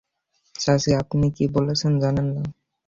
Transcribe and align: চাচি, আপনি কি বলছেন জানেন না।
চাচি, 0.55 0.91
আপনি 1.01 1.25
কি 1.35 1.45
বলছেন 1.55 1.91
জানেন 1.99 2.27
না। 2.35 2.43